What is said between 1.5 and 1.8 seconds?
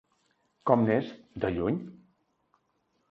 lluny?